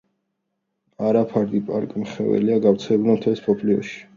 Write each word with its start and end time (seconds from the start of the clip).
არაფარდი 1.09 1.61
პარკხვევია 1.69 2.59
გავრცელებულია 2.65 3.19
მთელ 3.21 3.39
მსოფლიოში. 3.43 3.95